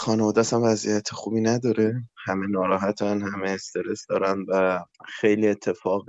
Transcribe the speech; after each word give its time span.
خانواده 0.00 0.42
هم 0.52 0.62
وضعیت 0.62 1.10
خوبی 1.10 1.40
نداره. 1.40 2.02
همه 2.16 2.46
ناراحتن 2.46 3.22
همه 3.22 3.50
استرس 3.50 4.06
دارن 4.06 4.46
و 4.48 4.84
خیلی 5.04 5.48
اتفاق 5.48 6.04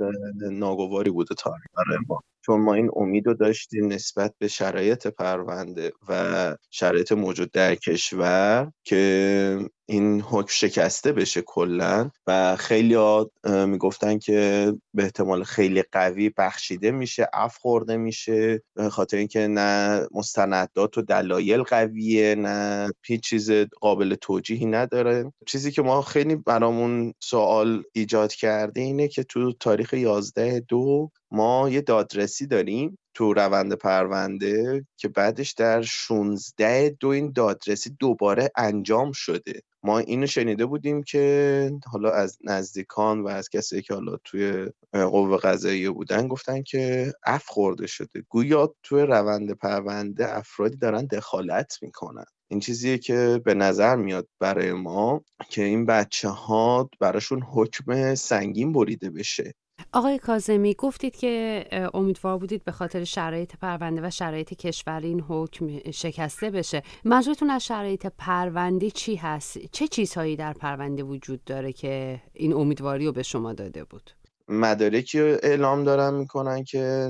ناگواری 0.51 1.11
بوده 1.11 1.35
تا 1.35 1.51
برای 1.77 1.99
ما. 2.07 2.21
چون 2.46 2.62
ما 2.62 2.73
این 2.73 2.89
امید 2.96 3.27
رو 3.27 3.33
داشتیم 3.33 3.88
نسبت 3.88 4.33
به 4.39 4.47
شرایط 4.47 5.07
پرونده 5.07 5.91
و 6.09 6.57
شرایط 6.69 7.12
موجود 7.12 7.51
در 7.51 7.75
کشور 7.75 8.71
که 8.83 9.69
این 9.92 10.21
حکم 10.21 10.48
شکسته 10.50 11.12
بشه 11.12 11.42
کلا 11.42 12.10
و 12.28 12.55
خیلی 12.55 12.98
می‌گفتن 13.44 14.20
که 14.20 14.73
به 14.94 15.04
احتمال 15.04 15.44
خیلی 15.44 15.84
قوی 15.91 16.30
بخشیده 16.30 16.91
میشه 16.91 17.28
اف 17.34 17.58
خورده 17.58 17.98
میشه 17.98 18.62
به 18.76 18.90
خاطر 18.90 19.18
اینکه 19.18 19.48
نه 19.48 20.08
مستندات 20.12 20.98
و 20.98 21.02
دلایل 21.02 21.64
قویه 21.64 22.36
نه 22.36 22.91
هیچ 23.05 23.22
چیز 23.23 23.52
قابل 23.82 24.16
توجیهی 24.16 24.66
نداره. 24.66 25.34
چیزی 25.46 25.72
که 25.72 25.82
ما 25.82 26.02
خیلی 26.02 26.35
برامون 26.35 27.13
سوال 27.20 27.84
ایجاد 27.94 28.34
کرده 28.34 28.82
اینه 28.82 29.08
که 29.08 29.23
تو 29.23 29.54
تاریخ 29.54 29.94
11 29.94 30.60
دو 30.60 31.12
ما 31.32 31.70
یه 31.70 31.82
دادرسی 31.82 32.48
داریم 32.48 32.98
تو 33.13 33.34
روند 33.34 33.73
پرونده 33.73 34.85
که 34.98 35.08
بعدش 35.08 35.52
در 35.52 35.82
16 35.82 36.90
دو 36.99 37.08
این 37.08 37.32
دادرسی 37.32 37.96
دوباره 37.99 38.52
انجام 38.58 39.12
شده. 39.12 39.62
ما 39.84 39.99
اینو 39.99 40.27
شنیده 40.27 40.66
بودیم 40.66 41.03
که 41.03 41.71
حالا 41.91 42.12
از 42.12 42.38
نزدیکان 42.44 43.21
و 43.21 43.27
از 43.27 43.49
کسی 43.49 43.81
که 43.81 43.94
حالا 43.94 44.17
توی 44.23 44.67
قوه 44.94 45.38
قضاییه 45.38 45.90
بودن 45.91 46.27
گفتن 46.27 46.63
که 46.63 47.13
اف 47.26 47.45
خورده 47.48 47.88
شده. 47.88 48.23
گویا 48.30 48.76
توی 48.84 49.02
روند 49.02 49.52
پرونده 49.52 50.38
افرادی 50.38 50.77
دارن 50.77 51.05
دخالت 51.05 51.77
می‌کنن. 51.81 52.26
این 52.52 52.59
چیزیه 52.59 52.98
که 52.98 53.41
به 53.45 53.54
نظر 53.54 53.95
میاد 53.95 54.27
برای 54.40 54.73
ما 54.73 55.21
که 55.49 55.63
این 55.63 55.85
بچه 55.85 56.29
ها 56.29 56.90
براشون 56.99 57.41
حکم 57.41 58.15
سنگین 58.15 58.74
بریده 58.74 59.09
بشه. 59.09 59.54
آقای 59.93 60.20
کازمی 60.20 60.74
گفتید 60.74 61.15
که 61.15 61.65
امیدوار 61.93 62.37
بودید 62.37 62.63
به 62.63 62.71
خاطر 62.71 63.04
شرایط 63.04 63.55
پرونده 63.62 64.01
و 64.07 64.09
شرایط 64.09 64.53
کشور 64.53 65.00
این 65.00 65.22
حکم 65.22 65.91
شکسته 65.91 66.50
بشه. 66.50 66.84
منظورتون 67.06 67.50
از 67.50 67.66
شرایط 67.66 68.07
پرونده 68.18 68.90
چی 68.91 69.16
هست؟ 69.16 69.57
چه 69.72 69.88
چیزهایی 69.88 70.35
در 70.35 70.53
پرونده 70.53 71.03
وجود 71.03 71.44
داره 71.44 71.74
که 71.74 72.22
این 72.34 72.53
امیدواری 72.53 73.06
رو 73.06 73.12
به 73.12 73.24
شما 73.24 73.53
داده 73.53 73.84
بود؟ 73.84 74.12
مدارکی 74.47 75.19
اعلام 75.19 75.84
دارن 75.84 76.13
می‌کنن 76.13 76.63
که 76.63 77.09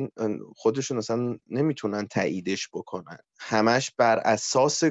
خودشون 0.56 0.98
اصلا 0.98 1.38
نمی‌تونن 1.50 2.08
تاییدش 2.08 2.70
بکنن. 2.74 3.18
همش 3.44 3.92
بر 3.98 4.18
اساس 4.18 4.84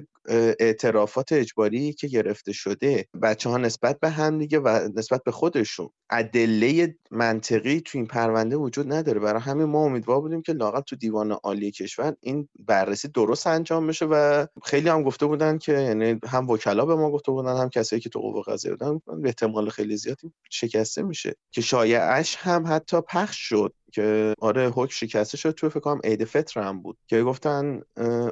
اعترافات 0.61 1.33
اجباری 1.33 1.93
که 1.93 2.07
گرفته 2.07 2.53
شده 2.53 3.07
بچه 3.23 3.51
ها 3.51 3.57
نسبت 3.57 4.01
به 4.01 4.11
هم 4.11 4.39
دیگه 4.39 4.59
و 4.59 4.89
نسبت 4.97 5.23
به 5.25 5.33
خودشون 5.33 5.91
ادله 6.11 6.95
منطقی 7.11 7.81
تو 7.81 7.99
این 7.99 8.07
پرونده 8.07 8.57
وجود 8.57 8.93
نداره. 8.93 9.21
برای 9.21 9.41
همین 9.41 9.65
ما 9.65 9.85
امیدوار 9.85 10.21
بودیم 10.21 10.43
که 10.43 10.53
لاقل 10.53 10.81
تو 10.81 10.97
دیوان 10.97 11.33
عالی 11.33 11.71
کشور 11.71 12.15
این 12.21 12.49
بررسی 12.59 13.09
درست 13.09 13.47
انجام 13.47 13.87
بشه 13.87 14.07
و 14.07 14.47
خیلی 14.65 14.89
هم 14.89 15.03
گفته 15.03 15.27
بودن 15.27 15.59
که 15.59 15.73
یعنی 15.73 16.21
هم 16.27 16.51
وکلا 16.51 16.85
به 16.85 16.95
ما 16.95 17.11
گفته 17.11 17.33
بودن 17.33 17.57
هم 17.57 17.69
کسایی 17.69 18.03
که 18.03 18.09
تو 18.09 18.21
قوه 18.21 18.43
قضاییه 18.47 18.77
بودن 18.77 19.01
به 19.23 19.29
احتمال 19.29 19.71
خیلی 19.71 19.97
زیادی 19.97 20.33
شکسته 20.51 21.03
میشه 21.03 21.37
که 21.51 21.61
شایعش 21.61 22.37
هم 22.37 22.65
حتی 22.67 23.01
پخش 23.09 23.49
شد. 23.49 23.75
که 23.91 24.35
آره 24.41 24.69
حکم 24.71 24.91
شکسته 24.93 25.37
شد. 25.37 25.51
تو 25.51 25.69
فکر 25.69 25.81
کنم 25.81 26.01
عید 26.05 26.25
فطر 26.25 26.61
هم 26.61 26.83
بود 26.83 26.99
که 27.07 27.23
گفتن 27.23 27.81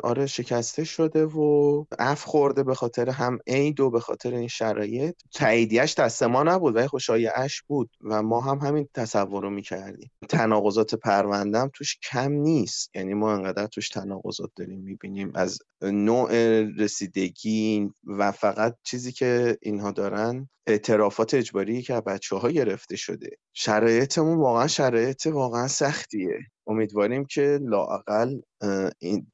آره 0.03 0.27
شکسته 0.27 0.85
شده 0.85 1.25
و 1.25 1.85
اف 1.99 2.25
خورده 2.25 2.63
به 2.63 2.75
خاطر 2.75 3.11
هم 3.11 3.39
عید 3.47 3.81
و 3.81 3.91
به 3.91 4.01
خاطر 4.01 4.35
این 4.35 4.49
شرایط. 4.49 5.15
تاییدیش 5.35 5.95
دست 5.95 6.23
ما 6.23 6.43
نبود 6.43 6.77
ولی 6.77 7.29
اش 7.35 7.63
بود 7.63 7.91
و 8.03 8.23
ما 8.23 8.41
هم 8.41 8.59
همین 8.59 8.89
تصور 8.95 9.43
رو 9.43 9.51
می‌کردیم. 9.51 10.11
تناقضات 10.29 10.95
پروندم 10.95 11.71
توش 11.75 11.99
کم 12.11 12.33
نیست. 12.33 12.97
یعنی 12.97 13.15
ما 13.15 13.33
انقدر 13.33 13.67
توش 13.67 13.89
تناقضات 13.89 14.51
داریم 14.57 14.81
می‌بینیم. 14.81 15.33
از 15.35 15.59
نوع 15.83 16.31
رسیدگی 16.79 17.91
و 18.05 18.33
فقط 18.33 18.77
چیزی 18.83 19.13
که 19.13 19.59
اینها 19.63 19.91
دارن 19.91 20.49
اعترافات 20.67 21.35
اجباری 21.35 21.83
که 21.83 21.95
بچه 22.01 22.37
ها 22.37 22.51
گرفته 22.51 22.97
شده. 22.97 23.31
شرایطمون 23.53 24.39
واقعا 24.39 24.67
شرایط 24.67 25.27
واقعا 25.27 25.69
سختیه. 25.69 26.39
امیدواریم 26.67 27.25
که 27.25 27.59
لاقل 27.63 28.41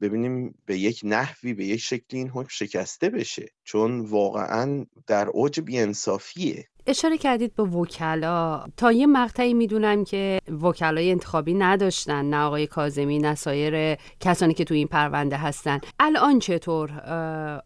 ببینیم 0.00 0.58
به 0.66 0.78
یک 0.78 1.00
نحوی 1.04 1.54
به 1.54 1.64
یک 1.64 1.80
شکلی 1.80 2.20
این 2.20 2.28
حکم 2.28 2.48
شکسته 2.50 3.10
بشه. 3.10 3.46
چون 3.64 4.00
واقعا 4.00 4.86
در 5.06 5.28
اوج 5.28 5.60
بیانصافیه. 5.60 6.69
اشاره 6.86 7.18
کردید 7.18 7.54
به 7.54 7.62
وکلا. 7.62 8.64
تا 8.76 8.92
یه 8.92 9.06
مقطعی 9.06 9.54
می‌دونم 9.54 10.04
که 10.04 10.40
وکلای 10.62 11.10
انتخابی 11.10 11.54
نداشتن 11.54 12.24
نه 12.24 12.36
آقای 12.36 12.66
کازمی 12.66 13.18
نه 13.18 13.34
سایر 13.34 13.98
کسانی 14.20 14.54
که 14.54 14.64
تو 14.64 14.74
این 14.74 14.88
پرونده 14.88 15.36
هستن. 15.36 15.80
الان 15.98 16.38
چطور؟ 16.38 16.90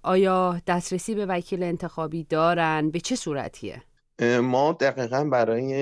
آیا 0.03 0.61
دسترسی 0.67 1.15
به 1.15 1.27
وکیل 1.27 1.63
انتخابی 1.63 2.25
دارن؟ 2.25 2.91
به 2.91 3.01
چه 3.01 3.17
صورتیه؟ 3.17 3.83
ما 4.43 4.73
دقیقا 4.73 5.25
برای 5.25 5.75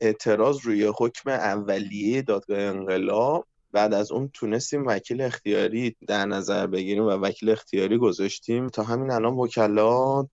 اعتراض 0.00 0.58
روی 0.62 0.92
حکم 0.98 1.30
اولیه 1.30 2.22
دادگاه 2.22 2.58
انقلاب 2.60 3.46
بعد 3.72 3.94
از 3.94 4.12
اون 4.12 4.30
تونستیم 4.34 4.86
وکیل 4.86 5.20
اختیاری 5.20 5.96
در 6.06 6.26
نظر 6.26 6.66
بگیریم 6.66 7.04
و 7.04 7.10
وکیل 7.10 7.50
اختیاری 7.50 7.98
گذاشتیم. 7.98 8.68
تا 8.68 8.82
همین 8.82 9.10
الان 9.10 9.32
وکلا 9.32 10.26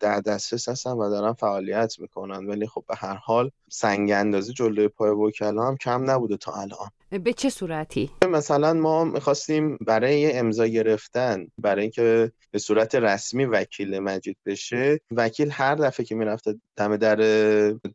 در 0.00 0.20
دسترس 0.20 0.68
هستن 0.68 0.90
و 0.90 1.10
دارن 1.10 1.32
فعالیت 1.32 2.00
می‌کنن. 2.00 2.46
ولی 2.46 2.66
خب 2.66 2.84
به 2.88 2.94
هر 2.96 3.14
حال 3.14 3.50
سنگ 3.70 4.10
اندازی 4.10 4.52
جلوی 4.52 4.88
پای 4.88 5.10
وکلا 5.10 5.66
هم 5.68 5.76
کم 5.76 6.10
نبوده 6.10 6.36
تا 6.36 6.52
الان. 6.52 6.90
به 7.10 7.32
چه 7.32 7.50
صورتی؟ 7.50 8.10
مثلا 8.30 8.74
ما 8.74 9.04
می‌خواستیم 9.04 9.76
برای 9.76 10.32
امضا 10.32 10.66
گرفتن 10.66 11.46
برای 11.58 11.82
اینکه 11.82 12.32
به 12.50 12.58
صورت 12.58 12.94
رسمی 12.94 13.44
وکیل 13.44 13.98
مجید 13.98 14.36
بشه 14.46 15.00
وکیل 15.10 15.50
هر 15.50 15.74
دفعه 15.74 16.06
که 16.06 16.14
می‌رفته 16.14 16.54
دم 16.76 16.96
در 16.96 17.16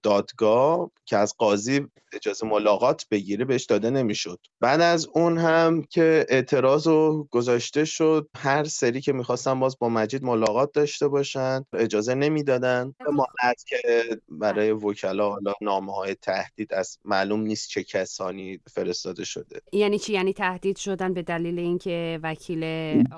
دادگاه 0.03 0.91
که 1.05 1.17
از 1.17 1.33
قاضی 1.37 1.87
اجازه 2.13 2.47
ملاقات 2.47 3.05
بگیره 3.11 3.45
بهش 3.45 3.65
داده 3.65 3.89
نمی‌شد. 3.89 4.39
بعد 4.59 4.81
از 4.81 5.07
اون 5.13 5.37
هم 5.37 5.83
که 5.83 6.25
اعتراض 6.29 6.87
و 6.87 7.27
گذاشته 7.31 7.85
شد 7.85 8.29
هر 8.37 8.63
سری 8.63 9.01
که 9.01 9.13
می‌خواستن 9.13 9.59
باز 9.59 9.77
با 9.79 9.89
مجید 9.89 10.23
ملاقات 10.23 10.73
داشته 10.73 11.07
باشن 11.07 11.65
اجازه 11.73 12.15
نمی‌دادن. 12.15 12.93
مانعت 12.99 13.63
که 13.67 13.81
برای 14.29 14.71
وکلا 14.71 15.29
حالا 15.29 15.53
نامه 15.61 15.93
های 15.93 16.15
تهدید 16.15 16.73
از 16.73 16.97
معلوم 17.05 17.41
نیست 17.41 17.69
چه 17.69 17.83
کسانی 17.83 18.59
فرستاده 19.03 19.25
شده. 19.25 19.61
یعنی 19.73 19.99
چی؟ 19.99 20.13
یعنی 20.13 20.33
تهدید 20.33 20.77
شدن 20.77 21.13
به 21.13 21.21
دلیل 21.21 21.59
اینکه 21.59 22.19
وکیل 22.23 22.61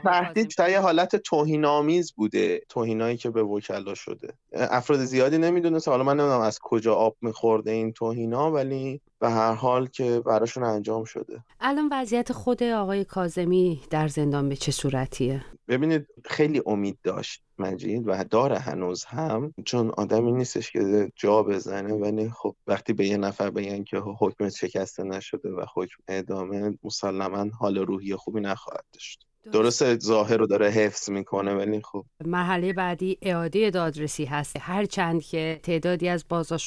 تهدید 0.03 0.53
در 0.57 0.81
حالت 0.81 1.15
توهین 1.15 1.65
آمیز 1.65 2.13
بوده. 2.13 2.61
توهینایی 2.69 3.17
که 3.17 3.29
به 3.29 3.43
وکلا 3.43 3.93
شده. 3.93 4.33
افراد 4.53 4.99
زیادی 4.99 5.37
نمی‌دونست 5.37 5.87
حالا 5.87 6.03
من 6.03 6.17
نمی‌دونم 6.17 6.41
از 6.41 6.59
کجا 6.61 6.95
آب 6.95 7.15
میخورده 7.21 7.71
این 7.71 7.93
توهینا 7.93 8.51
ولی 8.51 9.01
به 9.19 9.29
هر 9.29 9.53
حال 9.53 9.87
که 9.87 10.19
براشون 10.25 10.63
انجام 10.63 11.03
شده. 11.03 11.43
الان 11.59 11.89
وضعیت 11.91 12.31
خود 12.31 12.63
آقای 12.63 13.05
کازمی 13.05 13.81
در 13.89 14.07
زندان 14.07 14.49
به 14.49 14.55
چه 14.55 14.71
صورتیه؟ 14.71 15.45
ببینید 15.67 16.07
خیلی 16.25 16.61
امید 16.65 16.99
داشت 17.03 17.43
مجید 17.57 18.03
و 18.05 18.23
داره 18.23 18.59
هنوز 18.59 19.05
هم. 19.05 19.53
چون 19.65 19.89
آدمی 19.89 20.31
نیستش 20.31 20.71
که 20.71 21.11
جا 21.15 21.43
بزنه 21.43 21.93
ولی 21.93 22.29
خب 22.29 22.55
وقتی 22.67 22.93
به 22.93 23.07
یه 23.07 23.17
نفر 23.17 23.49
بگن 23.49 23.83
که 23.83 23.97
حکم 23.97 24.49
شکسته 24.49 25.03
نشده 25.03 25.49
و 25.49 25.65
حکم 25.75 26.03
ادامه 26.07 26.77
مسلما 26.83 27.49
حال 27.59 27.77
روحی 27.77 28.15
خوبی 28.15 28.41
نخواهد 28.41 28.85
داشت. 28.93 29.25
درسته. 29.51 29.97
ظاهر 29.99 30.37
رو 30.37 30.47
داره 30.47 30.69
حفظ 30.69 31.09
می‌کنه 31.09 31.53
ولی 31.53 31.81
خب. 31.81 32.05
مرحله 32.25 32.73
بعدی 32.73 33.17
اعاده 33.21 33.69
دادرسی 33.69 34.25
هست. 34.25 34.55
هرچند 34.59 35.21
که 35.23 35.59
تعدادی 35.63 36.09
از 36.09 36.25
بازداشت 36.29 36.65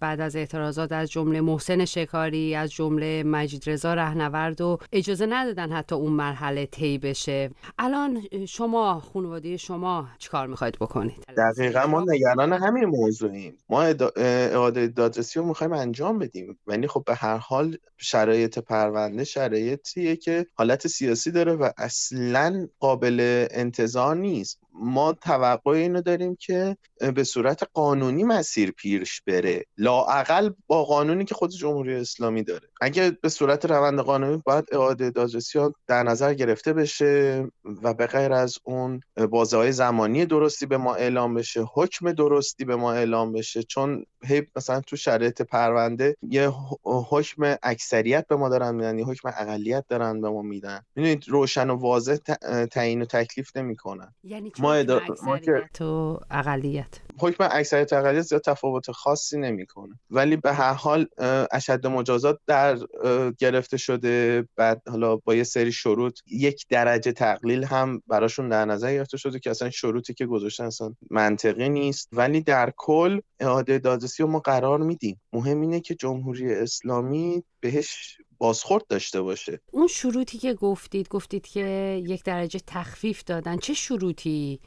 بعد 0.00 0.20
از 0.20 0.36
اعتراضات 0.36 0.92
از 0.92 1.10
جمله 1.10 1.40
محسن 1.40 1.84
شکاری 1.84 2.54
از 2.54 2.72
جمله 2.72 3.22
مجید 3.22 3.62
رضا 3.66 3.94
رهنورد 3.94 4.60
و 4.60 4.78
اجازه 4.92 5.26
ندادن 5.26 5.72
حتی 5.72 5.94
اون 5.94 6.12
مرحله 6.12 6.66
طی 6.66 6.98
بشه. 6.98 7.50
الان 7.78 8.22
شما 8.48 9.00
خانواده 9.00 9.56
شما 9.56 10.08
چیکار 10.18 10.46
می‌خواید 10.46 10.78
بکنید؟ 10.78 11.24
دقیقا 11.36 11.86
ما 11.86 12.04
نگران 12.08 12.52
همین 12.52 12.84
موضوعیم. 12.84 13.58
ما 13.68 13.82
اعاده 14.16 14.86
دادرسی 14.86 15.38
رو 15.38 15.46
می‌خوایم 15.46 15.72
انجام 15.72 16.18
بدیم. 16.18 16.58
ولی 16.66 16.86
خب 16.86 17.02
به 17.06 17.14
هر 17.14 17.36
حال 17.36 17.76
شرایط 17.98 18.58
پرونده 18.58 19.24
شرایطیه 19.24 20.16
که 20.16 20.46
حالت 20.54 20.86
سیاسی 20.86 21.30
داره 21.30 21.52
و 21.52 21.70
اصلا 21.94 22.68
قابل 22.80 23.46
انتظار 23.50 24.16
نیست. 24.16 24.63
ما 24.74 25.12
توقع 25.12 25.70
اینو 25.70 26.00
داریم 26.02 26.36
که 26.36 26.76
به 27.14 27.24
صورت 27.24 27.62
قانونی 27.72 28.24
مسیر 28.24 28.70
پیش 28.70 29.22
بره. 29.26 29.64
لاعقل 29.78 30.50
با 30.66 30.84
قانونی 30.84 31.24
که 31.24 31.34
خود 31.34 31.50
جمهوری 31.50 31.94
اسلامی 31.94 32.42
داره. 32.42 32.68
اگه 32.80 33.10
به 33.10 33.28
صورت 33.28 33.64
روند 33.64 34.00
قانونی 34.00 34.42
باید 34.44 34.64
اعاده 34.72 35.10
دادرسی 35.10 35.58
ها 35.58 35.74
در 35.86 36.02
نظر 36.02 36.34
گرفته 36.34 36.72
بشه 36.72 37.44
و 37.82 37.94
به 37.94 38.06
غیر 38.06 38.32
از 38.32 38.58
اون 38.64 39.00
بازه 39.30 39.56
های 39.56 39.72
زمانی 39.72 40.26
درستی 40.26 40.66
به 40.66 40.76
ما 40.76 40.94
اعلام 40.94 41.34
بشه 41.34 41.64
حکم 41.74 42.12
درستی 42.12 42.64
به 42.64 42.76
ما 42.76 42.92
اعلام 42.92 43.32
بشه 43.32 43.62
چون 43.62 44.04
هی 44.24 44.42
مثلا 44.56 44.80
تو 44.80 44.96
شرایط 44.96 45.42
پرونده 45.42 46.16
یه 46.22 46.52
حکم 46.84 47.56
اکثریت 47.62 48.26
به 48.28 48.36
ما 48.36 48.48
دارن 48.48 48.74
میدن 48.74 48.98
یه 48.98 49.04
حکم 49.04 49.28
اقلیت 49.28 49.84
دارن 49.88 50.20
به 50.20 50.30
ما 50.30 50.42
میدن. 50.42 50.80
می‌دونید 50.96 51.28
روشن 51.28 51.70
و 51.70 51.74
واضح 51.74 52.16
تعیین 52.70 53.02
و 53.02 53.04
تکلیف 53.04 53.56
نمی‌کنن. 53.56 54.14
یعنی 54.24 54.52
ما, 54.64 54.74
ادا... 54.74 55.00
اکثریت 55.26 55.80
و 55.80 56.20
اقلیت. 56.30 57.00
حکم 57.18 57.48
اکثریت 57.50 57.92
و 57.92 57.96
اقلیت 57.96 58.22
زیاد 58.22 58.42
تفاوت 58.42 58.90
خاصی 58.90 59.38
نمی‌کنه. 59.38 59.98
ولی 60.10 60.36
به 60.36 60.52
هر 60.52 60.72
حال 60.72 61.06
اشد 61.52 61.86
مجازات 61.86 62.38
در 62.46 62.78
گرفته 63.38 63.76
شده. 63.76 64.48
بعد 64.56 64.82
حالا 64.88 65.16
با 65.16 65.34
یه 65.34 65.44
سری 65.44 65.72
شروط 65.72 66.20
یک 66.26 66.66
درجه 66.70 67.12
تقلیل 67.12 67.64
هم 67.64 68.02
براشون 68.06 68.48
در 68.48 68.64
نظر 68.64 68.92
گرفته 68.92 69.16
شده 69.16 69.38
که 69.38 69.50
اصلا 69.50 69.70
شروطی 69.70 70.14
که 70.14 70.26
گذاشتن 70.26 70.64
اصلا 70.64 70.94
منطقی 71.10 71.68
نیست. 71.68 72.08
ولی 72.12 72.40
در 72.40 72.72
کل 72.76 73.20
اعاده 73.40 73.78
دادرسی 73.78 74.22
رو 74.22 74.28
ما 74.28 74.38
قرار 74.38 74.78
میدیم. 74.78 75.20
مهم 75.32 75.60
اینه 75.60 75.80
که 75.80 75.94
جمهوری 75.94 76.54
اسلامی 76.54 77.42
بهش 77.60 78.18
بازخورد 78.44 78.86
داشته 78.86 79.22
باشه. 79.22 79.60
اون 79.70 79.86
شروطی 79.86 80.38
که 80.38 80.54
گفتید 80.54 81.08
گفتید 81.08 81.46
که 81.46 82.02
یک 82.06 82.24
درجه 82.24 82.60
تخفیف 82.66 83.24
دادن 83.24 83.56
چه 83.56 83.74
شروطی 83.74 84.60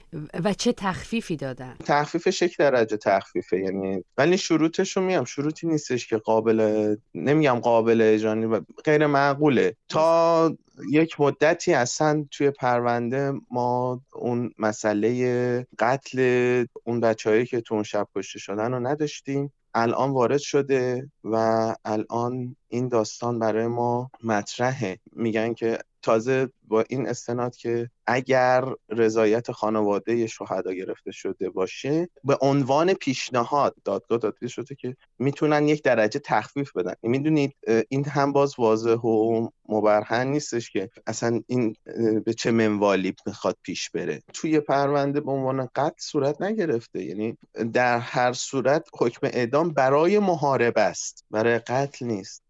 و 0.44 0.54
چه 0.54 0.72
تخفیفی 0.72 1.36
دادن؟ 1.36 1.76
تخفیفش 1.86 2.42
یک 2.42 2.58
درجه 2.58 2.98
تخفیفه 2.98 3.60
یعنی 3.60 4.04
ولی 4.18 4.38
شروطش 4.38 4.98
رو 4.98 5.04
میام 5.04 5.26
شروطی 5.26 5.68
نیستش 5.68 6.08
که 6.08 6.18
قابل 6.18 6.96
نمیگم 7.16 7.60
قابل 7.60 8.02
اجرانی 8.02 8.46
و 8.46 8.62
غیر 8.86 9.08
معقوله. 9.08 9.76
تا 9.90 10.58
یک 10.92 11.22
مدتی 11.22 11.74
اصلا 11.74 12.26
توی 12.32 12.52
پرونده 12.52 13.34
ما 13.52 14.02
اون 14.14 14.52
مسئله 14.60 15.68
قتل 15.80 16.66
اون 16.84 17.00
بچههایی 17.00 17.46
که 17.46 17.62
تو 17.62 17.74
اون 17.74 17.84
شب 17.84 18.08
کشته 18.16 18.40
شدن 18.40 18.72
رو 18.72 18.80
نداشتیم. 18.80 19.54
الان 19.78 20.12
وارد 20.12 20.38
شده 20.38 21.12
و 21.24 21.36
الان 21.86 22.56
این 22.68 22.88
داستان 22.88 23.40
برای 23.40 23.68
ما 23.68 24.12
مطرحه. 24.24 25.00
میگن 25.12 25.54
که 25.54 25.78
تازه 26.02 26.50
با 26.64 26.84
این 26.90 27.08
استناد 27.08 27.56
که 27.56 27.90
اگر 28.08 28.66
رضایت 28.90 29.52
خانواده 29.52 30.28
شهدا 30.28 30.74
گرفته 30.74 31.12
شده 31.12 31.50
باشه 31.50 32.10
به 32.24 32.38
عنوان 32.42 32.94
پیشنهاد 32.94 33.76
دادگاه 33.86 34.18
داده 34.18 34.48
شده 34.48 34.76
که 34.76 34.96
می‌تونن 35.20 35.68
یک 35.68 35.84
درجه 35.84 36.20
تخفیف 36.20 36.72
بدن. 36.72 36.94
می‌دونید 37.04 37.56
این 37.90 38.06
هم 38.06 38.32
باز 38.34 38.60
واضح 38.60 38.96
و 38.96 39.48
مبرهن 39.70 40.28
نیستش 40.28 40.70
که 40.70 40.90
اصلا 41.08 41.42
این 41.48 41.76
به 42.26 42.34
چه 42.34 42.52
منوالی 42.52 43.16
می‌خواد 43.26 43.58
پیش 43.64 43.90
بره. 43.90 44.22
توی 44.34 44.60
پرونده 44.60 45.22
به 45.22 45.32
عنوان 45.32 45.70
قتل 45.76 45.96
صورت 46.00 46.42
نگرفته. 46.42 47.04
یعنی 47.04 47.38
در 47.74 48.00
هر 48.00 48.34
صورت 48.34 48.88
حکم 49.00 49.28
اعدام 49.34 49.70
برای 49.70 50.20
محاربه 50.20 50.82
است. 50.82 51.26
برای 51.32 51.60
قتل 51.60 52.06
نیست. 52.06 52.47